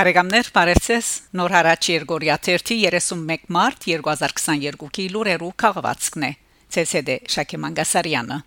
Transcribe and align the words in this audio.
Բարեկամներ, 0.00 0.46
բարեցես։ 0.56 1.08
Նոր 1.36 1.52
հարաճ 1.52 1.86
Երգորիա 1.90 2.34
31 2.40 3.42
մարտ 3.52 3.82
2022-ի 3.90 5.04
լուրերու 5.12 5.50
քաղվածքն 5.60 6.24
է։ 6.24 6.30
ՑՍԴ 6.80 7.16
Շակե 7.34 7.60
Մանգասարյանը։ 7.64 8.38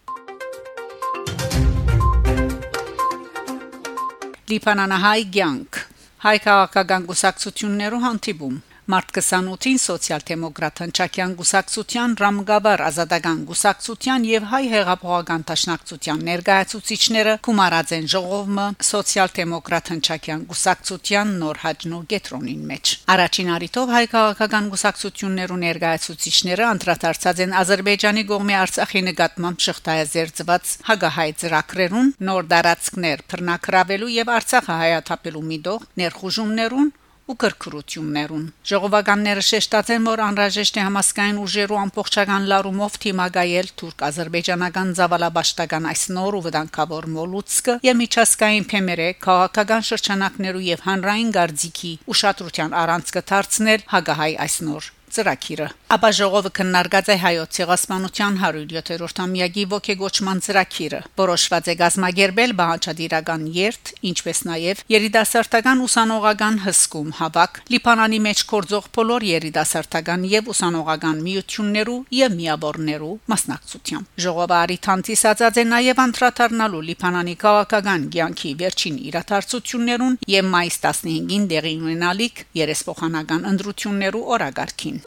Լիբանանահայ 4.49 5.21
ցանկ 5.37 5.81
հայ 6.25 6.35
քաղաքական 6.47 7.05
գուսակցություններու 7.13 8.01
հանդիպում 8.07 8.57
Մարտ 8.83 9.11
28-ին 9.15 9.77
սոցիալ-դեմոկրատ 9.79 10.79
հնչակյան 10.83 11.33
գուսակցության 11.39 12.15
Ռամգաբար 12.19 12.81
ազատական 12.83 13.43
գուսակցության 13.47 14.23
եւ 14.27 14.47
հայ 14.51 14.59
հեղափոխական 14.73 15.45
տաշնակցության 15.47 16.25
ներկայացուցիչները 16.27 17.35
գումարած 17.47 17.93
են 17.97 18.09
ժողովը 18.13 18.65
սոցիալ-դեմոկրատ 18.87 19.91
հնչակյան 19.93 20.43
գուսակցության 20.49 21.31
նոր 21.43 21.61
հաջնու 21.63 22.01
գետրոնին 22.11 22.65
մեջ 22.73 22.91
առաջին 23.15 23.53
արիթով 23.55 23.93
հայ 23.95 24.03
քաղաքական 24.15 24.67
գուսակցություններու 24.73 25.59
ներկայացուցիչները 25.63 26.67
անդրադարձած 26.73 27.41
են 27.47 27.55
Ադրբեջանի 27.63 28.25
կողմի 28.33 28.57
Արցախի 28.63 29.05
նկատմամբ 29.07 29.63
շղթայազերծված 29.67 30.75
հագահայ 30.91 31.29
ծրագրերուն 31.43 32.11
նոր 32.33 32.51
դարածքներ 32.51 33.25
բռնակրավելու 33.31 34.13
եւ 34.17 34.35
Արցախը 34.43 34.77
հայաթափելու 34.83 35.47
միտող 35.53 35.87
ներխուժումներուն 36.03 36.93
ու 37.33 37.37
կրկրություններուն 37.41 38.43
ժողովականները 38.69 39.43
շեշտացեն 39.47 40.07
որ 40.09 40.21
անհրաժեշտ 40.27 40.77
է 40.77 40.83
համասկային 40.85 41.39
ուժերու 41.43 41.79
ամբողջական 41.83 42.47
լարումով 42.51 42.97
թիմագայել 43.05 43.71
թուրք-ադրբեջանական 43.81 44.93
զավալաբաշտական 45.01 45.89
այս 45.93 46.03
նոր 46.17 46.37
ու 46.39 46.43
վտանգավոր 46.47 47.09
մոլուցկը 47.17 47.77
եւ 47.89 47.99
միջազգային 48.03 48.67
փեմերը 48.73 49.07
քաղաքական 49.27 49.87
շրջանակներու 49.89 50.65
եւ 50.69 50.87
հանրային 50.89 51.37
գարձիկի 51.39 51.93
ուշադրության 52.13 52.77
առանցքը 52.83 53.25
դարձնել 53.33 53.87
հագահայ 53.95 54.33
այս 54.47 54.59
նոր 54.69 54.93
ծրագիրը։ 55.15 55.67
Ապա 55.93 56.09
ժողովը 56.17 56.51
քննարկած 56.57 57.09
է 57.13 57.15
հայոց 57.23 57.57
ցեղասպանության 57.57 58.37
107-րդ 58.41 59.21
ամյակի 59.23 59.63
ողեգոճման 59.73 60.39
ծրագիրը։ 60.47 60.99
Որոշված 61.21 61.69
է 61.69 61.75
գազմագերբել 61.83 62.55
բանջադիրական 62.59 63.43
երթ, 63.57 63.93
ինչպես 64.09 64.39
նաև 64.49 64.83
երիտասարդական 64.93 65.83
ուսանողական 65.87 66.59
հսկում 66.65 67.13
հավաք 67.21 67.61
Լիբանանի 67.73 68.19
մեջ 68.27 68.43
կորձող 68.51 68.89
բոլոր 68.97 69.27
երիտասարդական 69.29 70.27
եւ 70.33 70.51
ուսանողական 70.53 71.23
միություններու 71.29 71.99
եւ 72.23 72.37
միաբորներու 72.41 73.13
մասնակցությամբ։ 73.33 74.23
Ժողովը 74.25 74.57
արիթանտիսացած 74.63 75.61
է 75.61 75.67
նաև 75.73 76.03
անդրադառնալու 76.03 76.83
Լիբանանի 76.89 77.35
քաղաքական 77.43 78.09
ցանկի 78.33 78.51
վերջին 78.59 78.95
իրադարձություններուն 79.09 80.15
եւ 80.33 80.47
մայիս 80.53 80.77
15-ին 80.85 81.47
դեղի 81.53 81.73
ունենալիք 81.83 82.45
երեսփոխանական 82.63 83.49
ընդրություններու 83.53 84.27
օրագարկին։ 84.37 85.02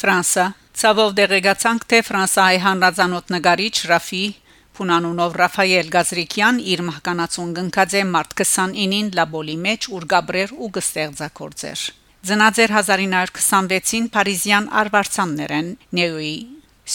Ֆրանսա 0.00 0.44
Ցավով 0.80 1.10
դեղեկացանք 1.18 1.82
թե 1.92 1.98
Ֆրանսայի 2.08 2.58
հանրազանոթ 2.64 3.32
նկարիչ 3.34 3.72
Ռաֆի 3.90 4.20
Փունանունով 4.78 5.34
Ռաֆայել 5.40 5.90
Գազրիկյան 5.94 6.60
իր 6.74 6.82
մահկանացուն 6.86 7.50
գնկած 7.58 7.96
է 8.00 8.04
մարտ 8.12 8.32
29-ին 8.40 9.10
Լաբոլի 9.18 9.56
մեջ 9.66 9.88
ուր 9.98 10.06
Գաբրեր 10.14 10.54
ու 10.56 10.70
գստեղծակորձեր 10.78 11.82
Ծնածեր 12.30 12.74
1926-ին 12.78 14.08
Փարիզյան 14.16 14.70
արվարձաններեն 14.80 15.70
Նեոյի 16.00 16.34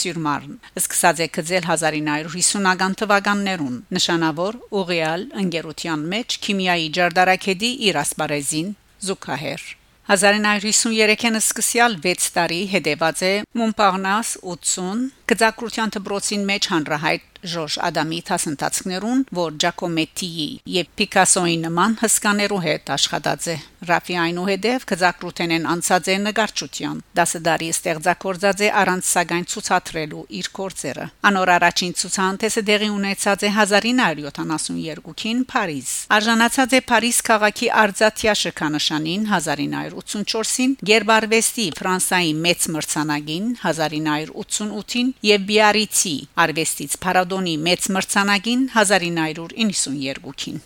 Սյուրմարն 0.02 0.58
սկսած 0.82 1.24
է 1.26 1.28
գծել 1.38 1.70
1950-ական 1.76 3.00
թվականներուն 3.06 3.80
նշանավոր 4.00 4.62
ուղիալ 4.82 5.30
ընկերության 5.46 6.12
մեջ 6.16 6.42
քիմիայի 6.48 6.92
ջարդարակեդի 6.98 7.74
իր 7.90 8.02
ասպարեզին 8.02 8.78
զուգահեռ 9.10 9.66
1953-ին 10.06 11.40
սկսյալ 11.40 11.96
6 12.04 12.26
տարի 12.36 12.60
հետևած 12.70 13.22
է 13.26 13.32
Մոնպարնաս 13.58 14.34
80 14.54 15.00
գծակրության 15.32 15.94
դբրոցին 15.96 16.44
մեջ 16.50 16.68
հանրահայտ 16.74 17.35
Ժորժ 17.54 17.78
Ադամի 17.90 18.20
տասնտածներուն, 18.30 19.24
որ 19.40 19.56
Ջակոմետիի 19.66 20.50
եւ 20.76 20.92
Պիկասոյի 21.00 21.58
նման 21.66 21.98
հսկաներու 22.02 22.62
հետ 22.66 22.92
աշխատած 22.96 23.48
է։ 23.54 23.58
Ռաֆի 23.86 24.16
այնուհետև 24.18 24.86
գծակրութեն 24.90 25.52
են 25.56 25.66
անցած 25.76 26.08
է 26.10 26.16
նկարչության։ 26.26 27.02
Դասդարի 27.20 27.68
ստեղծագործած 27.76 28.64
է 28.66 28.70
առանց 28.82 29.10
սակայն 29.12 29.46
ցուցադրելու 29.52 30.24
իր 30.40 30.48
կորցերը։ 30.58 31.06
Անոր 31.30 31.52
առաջին 31.56 31.94
ցուցահանդեսը 32.02 32.64
դեղի 32.70 32.90
ունեցած 32.96 33.46
է 33.46 33.50
1972-ին 33.56 35.44
Փարիզ։ 35.52 35.92
Արժանացած 36.18 36.76
է 36.76 36.82
Փարիզ 36.90 37.20
քաղաքի 37.30 37.70
արձատյա 37.86 38.34
շքանշանին 38.42 39.28
1984-ին, 39.36 40.76
Գերբարվեստի 40.90 41.68
Ֆրանսայի 41.78 42.34
մեծ 42.46 42.68
մրցանակին 42.76 43.46
1988-ին 43.62 45.14
եւ 45.30 45.46
Բիարիցի 45.52 46.16
արվեստից 46.46 46.98
Փարադոնի 47.36 47.54
մեծ 47.64 47.88
մրցանակին 47.96 48.62
1992-ին 48.72 50.64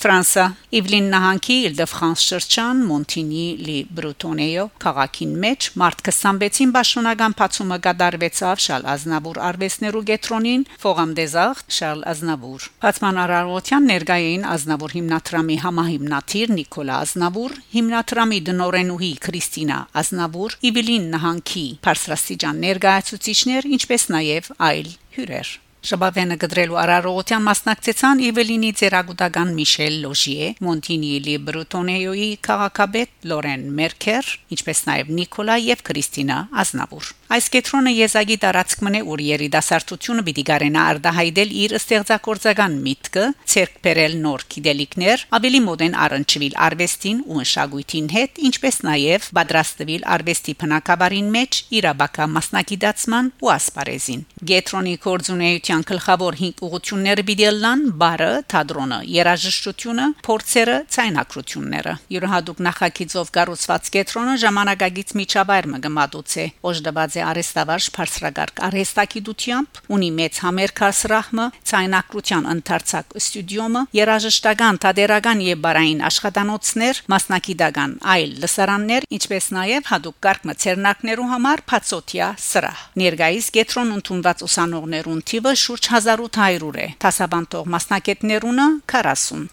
Ֆրանսա 0.00 0.42
Իվլին 0.78 1.08
նահանգի 1.12 1.54
Իլ-դե-Ֆրանս 1.68 2.22
շրջան 2.30 2.78
Մոնտինի 2.88 3.42
լի 3.66 3.74
Բրուտոնեյո 3.98 4.64
քաղաքին 4.84 5.34
մեջ 5.42 5.66
մարտ 5.82 6.00
26-ին 6.06 6.72
պաշտոնական 6.76 7.36
բացումը 7.40 7.78
կդարվեցավ 7.86 8.62
Շալ 8.64 8.88
Ազնավուր 8.94 9.42
արվեսներու 9.50 10.02
գետրոնին 10.12 10.64
Ֆողամ 10.86 11.14
դեզաղ 11.20 11.62
Շալ 11.80 12.02
Ազնավուր 12.16 12.68
Բացման 12.80 13.22
արարողության 13.26 13.88
ներկայային 13.92 14.50
Ազնավուր 14.56 14.96
հիմնադրամի 14.96 15.62
համահիմնադիր 15.68 16.54
Նիկոլա 16.56 17.00
Ազնավուր 17.04 17.56
հիմնադրամի 17.76 18.44
դնորենուհի 18.48 19.14
Քրիստինա 19.28 19.80
Ազնավուր 20.00 20.60
Իվլին 20.70 21.10
նահանգի 21.20 21.66
Փարսրաստիճան 21.84 22.68
ներկայացուցիչներ 22.70 23.74
ինչպես 23.76 24.12
նաև 24.16 24.54
այլ 24.70 24.96
հյուրեր 25.18 25.58
Շաբաթենը 25.80 26.36
գդրելու 26.42 26.76
արարողության 26.76 27.44
մասնակցեցան 27.46 28.18
Իվելինի 28.26 28.70
ծերագուտական 28.80 29.52
Միշել 29.56 29.94
Լոժիե, 30.04 30.48
Մոնտինիելի 30.66 31.36
Բրուտոնեոյի 31.46 32.28
քաղաքապետ 32.44 33.30
Լորեն 33.30 33.64
Մերքեր, 33.80 34.28
ինչպես 34.56 34.84
նաև 34.90 35.14
Նիկոլա 35.20 35.56
եւ 35.70 35.84
Քրիստինա 35.88 36.38
Ազնավուր։ 36.60 37.08
Այս 37.30 37.46
կետրոնը 37.54 37.90
եզակի 37.94 38.36
տարածքն 38.42 38.96
է, 38.98 39.00
որ 39.06 39.20
երիտասարդությունը 39.22 40.22
պիտի 40.26 40.44
գարենա 40.50 40.84
արդահայտել 40.90 41.52
իր 41.60 41.74
ստեղծագործական 41.78 42.72
միտքը, 42.84 43.24
ցերկ 43.52 43.76
բերել 43.86 44.16
նոր 44.24 44.44
գիտելիքներ, 44.50 45.24
ավելի 45.38 45.60
մոդեն 45.70 45.94
առնչվել 46.04 46.56
արվեստին 46.66 47.20
ու 47.30 47.38
մշակույթին 47.40 48.08
հետ, 48.16 48.42
ինչպես 48.50 48.80
նաև 48.90 49.28
պատրաստվել 49.38 50.06
արվեստի 50.18 50.54
բնակավարին 50.60 51.30
մեջ 51.38 51.60
իրաբակա 51.80 52.26
մասնակիտացման 52.34 53.30
ու 53.40 53.52
ասպարեզին։ 53.54 54.26
Գետրոնի 54.50 54.96
կորձունեյ 55.06 55.62
Գիտության 55.70 55.86
գլխավոր 55.86 56.34
5 56.38 56.60
ուղությունները 56.66 57.22
բիդելլան 57.28 57.82
բարը, 58.00 58.30
թադրոնը, 58.50 58.96
երաժշտությունը, 59.06 60.06
փորձերը, 60.26 60.76
ցայնակրությունները։ 60.90 61.92
Յուրահատուկ 62.10 62.62
նախագիծով 62.66 63.30
կառուցված 63.36 63.90
կետրոնը 63.94 64.34
ժամանակագից 64.42 65.14
միջավայր 65.20 65.68
մգմատուց 65.70 66.34
է։ 66.42 66.46
Օժդաբաձե 66.70 67.22
արեստավարժ 67.30 67.86
բարձրագարկ 67.94 68.62
արեստակիդությամբ 68.66 69.80
ունի 69.94 70.10
մեծ 70.18 70.42
համերկասրահմը, 70.50 71.46
ցայնակրության 71.70 72.50
ընթարցակ 72.50 73.16
ստուդիոմը, 73.22 73.84
երաժշտական, 74.00 74.82
թատերական 74.82 75.44
եւ 75.46 75.62
բարային 75.70 76.02
աշխատանոցներ, 76.10 77.02
մասնակիտական 77.14 77.96
այլ 78.10 78.34
լսարաններ, 78.42 79.08
ինչպես 79.20 79.50
նաև 79.54 79.90
հատուկ 79.94 80.18
կարգ 80.26 80.50
մցերնակներու 80.50 81.30
համար 81.30 81.64
փածոտիա 81.70 82.28
սրահ։ 82.50 82.84
Ներգայիս 83.04 83.50
կետրոն 83.60 83.94
ընդունված 84.00 84.44
ուսանողներուն 84.50 85.24
թիվը 85.30 85.54
շուրջ 85.64 85.90
1800 85.94 86.80
է, 86.84 86.86
տասաբանտող 87.04 87.70
մասնակետներունը 87.74 88.66
40։ 88.94 89.46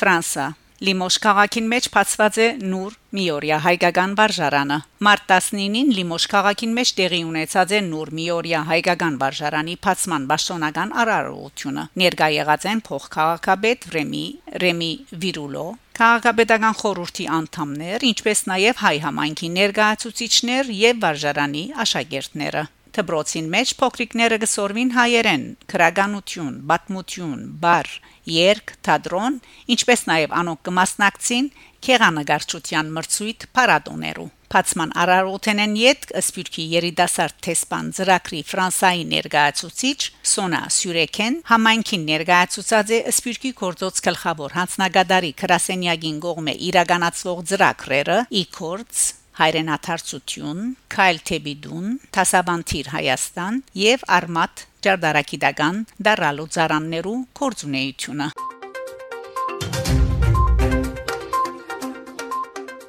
Ֆրանսա. 0.00 0.46
Լիմոշ 0.80 1.16
քաղաքին 1.20 1.66
մեջ 1.68 1.86
բացված 1.92 2.36
է 2.40 2.44
նուր 2.64 2.94
Միորիա 3.16 3.56
հայկական 3.66 4.12
վարժարանը։ 4.16 4.78
Մարտ 5.04 5.26
19-ին 5.32 5.90
Լիմոշ 5.96 6.24
քաղաքին 6.32 6.72
մեջ 6.78 6.92
տեղի 7.00 7.18
ունեցած 7.28 7.74
է 7.76 7.80
նուր 7.90 8.12
Միորիա 8.20 8.62
հայկական 8.70 9.18
վարժարանի 9.20 9.76
բացման 9.84 10.24
պաշտոնական 10.30 10.94
արարողությունը։ 11.04 11.84
Ներկայ 12.00 12.30
եղած 12.38 12.66
են 12.72 12.80
փոխքաղաքաբեդ 12.88 13.86
Ռեմի 13.96 14.24
Ռեմի 14.64 14.92
Վիրուլո, 15.20 15.66
քաղաքապետական 16.00 16.76
խորհրդի 16.80 17.24
անդամներ, 17.36 18.04
ինչպես 18.08 18.40
նաև 18.48 18.78
հայ 18.80 18.92
համայնքի 19.04 19.48
ներկայացուցիչներ 19.56 20.70
եւ 20.72 21.02
վարժարանի 21.02 21.64
աշակերտները։ 21.84 22.62
Դբրոցին 22.96 23.50
մեջ 23.52 23.74
փոքրիկները 23.82 24.38
գսորվին 24.46 24.94
հայերեն, 24.96 25.44
քրագանություն, 25.74 26.56
բատմություն, 26.72 27.44
բար, 27.60 27.92
երկ, 28.40 28.74
թատրոն, 28.88 29.38
ինչպես 29.76 30.08
նաև 30.08 30.36
անոնք 30.40 30.66
կմասնակցին 30.70 31.54
քեղանագարչության 31.84 32.92
մրցույթ 32.96 33.50
փառատոներու։ 33.60 34.30
Փացման 34.50 34.90
Արարոթենեն 34.98 35.74
յետ 35.78 36.08
սպյուրքի 36.18 36.62
երիտասարդ 36.72 37.36
տեսփան 37.46 37.90
ծրակրի 37.94 38.40
Ֆրանսայի 38.48 39.04
ներկայացուցիչ 39.12 40.00
Սոնա 40.30 40.62
Սյուրեքեն 40.76 41.38
համայնքին 41.52 42.08
ներկայացուցած 42.08 42.90
է 42.90 43.00
սպյուրքի 43.12 43.52
կորձոց 43.62 44.02
գլխավոր 44.08 44.58
հանցնագադարի 44.58 45.32
Կրասենյագին 45.44 46.20
գողմե 46.26 46.56
իրականացվող 46.70 47.46
ծրակրերը 47.54 48.18
Իքորց 48.42 49.06
հայրենաթարցություն, 49.40 50.62
Քայլ 50.90 51.24
Թեբիդուն, 51.30 51.88
Թասաբանտիր 52.10 52.92
Հայաստան 52.98 53.64
եւ 53.86 54.06
Արմատ 54.18 54.68
Ջարդարակիդական 54.84 55.82
դարալու 56.10 56.52
ծարաններու 56.58 57.18
կորձունեությունը 57.38 58.32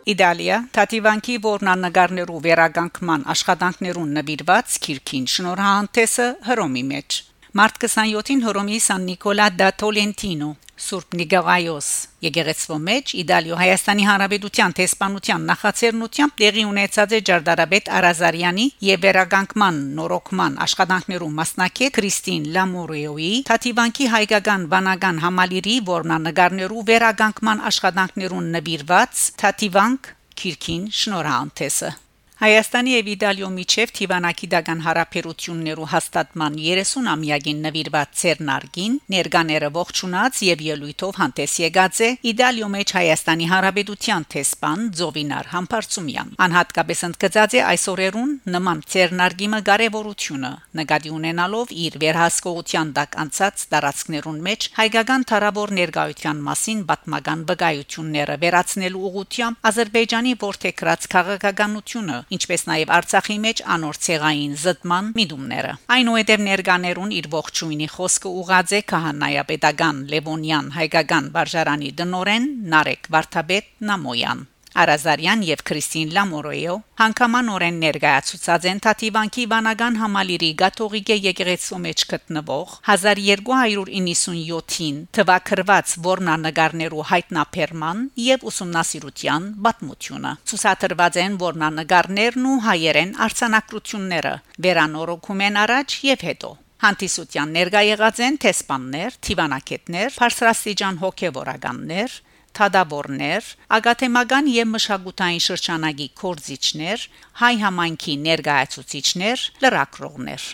Իտալիա 0.02 0.56
Թաթիվանքի 0.74 1.34
որնանագարներու 1.44 2.40
վերագանքման 2.46 3.26
աշխատանքներուն 3.34 4.16
նվիրված 4.18 4.78
քիրքին 4.86 5.28
շնորհանդեսը 5.34 6.26
հռոմի 6.48 6.84
մեջ 6.92 7.18
Մարտ 7.60 7.78
27-ին 7.84 8.42
Հռոմի 8.48 8.80
Սան 8.86 9.06
Նիկոլա 9.12 9.48
դա 9.62 9.68
Տոլենտինո 9.84 10.50
Սուրբ 10.82 11.16
Նիկողայոս 11.20 11.88
Եկեղեցվո 12.26 12.78
մեջ 12.88 13.14
Իտալիո 13.22 13.58
Հայաստանի 13.62 14.06
Հանրապետության 14.08 14.76
տեսփանության 14.80 15.46
նախաձեռնությամբ 15.52 16.36
տեղի 16.42 16.66
ունեցած 16.72 17.16
է 17.18 17.22
Ջարդարաբեդ 17.30 17.92
Արազարյանի 18.02 18.68
եւ 18.90 19.02
վերագանքման 19.06 19.80
նորոգման 20.02 20.60
աշխատանքներում 20.68 21.40
մասնակետ 21.42 21.98
Քրիստին 22.02 22.46
Լամորեոյի 22.58 23.34
Թաթիվանքի 23.52 24.12
հայկական 24.18 24.70
բանական 24.76 25.26
համալիրի 25.26 25.76
որմնանկարներու 25.92 26.86
վերագանքման 26.92 27.66
աշխատանքներուն 27.72 28.54
նվիրված 28.60 29.28
Թաթիվանք 29.44 30.16
Քիրքին 30.42 30.88
շնորհանդեսը 31.02 31.92
Հայաստանի 32.42 32.94
եւ 32.96 33.10
Իտալիո 33.12 33.48
միջև 33.54 33.92
Թիվանակիդական 33.98 34.80
հարաբերություններու 34.82 35.84
հաստատման 35.92 36.56
30-ամյակին 36.58 37.60
նվիրված 37.66 38.16
Ցերնարգին 38.22 38.96
ներկաները 39.14 39.70
ողջունած 39.76 40.40
եւ 40.48 40.64
ելույթով 40.68 41.20
հանդես 41.22 41.54
եկած 41.62 42.00
է 42.02 42.10
Իտալիո 42.32 42.70
մեջ 42.76 42.94
Հայաստանի 42.98 43.50
Հանրապետության 43.52 44.26
տեսփան 44.34 44.82
Զովինար 45.02 45.52
Համբարձումյան 45.52 46.32
անհատկապես 46.48 47.06
ընդգծած 47.12 47.52
է 47.54 47.62
այսօրերուն 47.76 48.34
նման 48.58 48.82
Ցերնարգիմը 48.90 49.62
կարեւորությունը 49.70 50.52
նկատի 50.82 51.14
ունենալով 51.22 51.76
իր 51.86 52.00
վերահսկողության 52.02 52.96
տակ 52.98 53.20
անցած 53.22 53.68
տարածքներուն 53.76 54.42
մեջ 54.50 54.70
հայկական 54.82 55.28
թարավոր 55.30 55.76
ներկայության 55.78 56.44
մասին 56.50 56.84
պատմական 56.90 57.46
վկայությունները 57.54 58.42
վերացնելու 58.48 59.06
ուղղությամբ 59.12 59.72
Ադրբեջանի 59.72 60.36
որթեքրած 60.50 61.10
քաղաքականությունը 61.14 62.20
ինչպես 62.38 62.64
նաև 62.70 62.94
Արցախի 62.98 63.38
մեջ 63.46 63.64
անոր 63.76 64.00
ցեղային 64.06 64.56
զտման 64.62 65.12
միտումները։ 65.18 65.74
Այնուհետև 65.98 66.46
ներկաներուն 66.48 67.12
իր 67.22 67.30
ողջույնի 67.36 67.90
խոսքը 67.96 68.34
ուղղած 68.42 68.78
է 68.78 68.82
քահանայապետական 68.94 70.06
Լևոնյան 70.14 70.72
հայկական 70.78 71.30
վարժարանի 71.36 71.92
դնորեն 72.02 72.50
Նարեկ 72.76 73.12
Վարդապետ 73.16 73.70
Նամոյան 73.92 74.48
Արազարյան 74.72 75.42
եւ 75.44 75.62
Քրիստին 75.68 76.12
Լամորոյո 76.16 76.76
հանգամանորեն 77.02 77.82
ներկայացուցած 77.84 78.68
են 78.72 78.80
Թաթիվանքի 78.86 79.44
վանական 79.52 79.98
համալիրի 80.02 80.52
Գաթողիկե 80.62 81.18
եկեղեցու 81.26 81.80
մեջ 81.86 82.06
գտնվող 82.14 82.78
1297-ին 82.94 85.04
թվակրված 85.20 85.98
որնանագարներու 86.08 87.06
հայտնաբերման 87.12 88.08
եւ 88.32 88.48
ուսումնասիրության 88.54 89.52
պատմությունը 89.68 90.34
ցուսադրված 90.52 91.22
են 91.28 91.40
որնանագարներն 91.46 92.50
ու 92.56 92.58
հայերեն 92.72 93.16
արձանագրությունները 93.28 94.36
վերանորոգում 94.68 95.48
են 95.52 95.64
առաջ 95.68 96.02
եւ 96.16 96.28
հետո 96.32 96.58
Հանդիսության 96.82 97.52
ներկայ 97.54 97.82
եղած 97.92 98.20
են 98.26 98.38
տեսփաններ, 98.42 99.18
թիվանակետներ, 99.28 100.16
բարձրաստիճան 100.18 100.96
հոգեվորականներ, 101.04 102.16
թադավորներ, 102.58 103.48
ագաթեմական 103.78 104.50
եւ 104.52 104.68
մշակութային 104.72 105.44
շրջանագի 105.46 106.08
կորզիչներ, 106.22 107.06
հայ 107.42 107.54
համայնքի 107.66 108.16
ներկայացուցիչներ, 108.26 109.46
լրակրողներ։ 109.66 110.50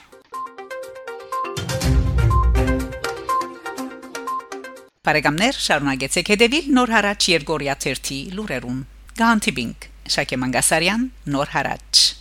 Բարեկամներ, 5.08 5.60
շարունակեցեք 5.64 6.32
հետևել 6.34 6.70
Նոր 6.76 6.94
հարաճ 6.98 7.30
Երգորիա 7.32 7.78
1-ի 7.80 8.20
լուրերուն։ 8.36 8.84
Գանտիբինգ 9.24 9.90
Շակե 10.18 10.44
Մանգասարյան, 10.44 11.10
Նոր 11.32 11.54
հարաճ 11.56 12.17